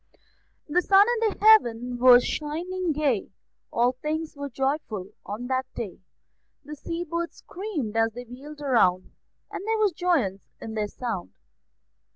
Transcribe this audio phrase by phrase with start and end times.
[0.67, 3.29] The sun in heaven was shining gay;
[3.71, 5.99] All things were joyful on that day;
[6.65, 9.11] The sea birds screamed as they wheeled round,
[9.51, 11.35] And there was joyance in their sound.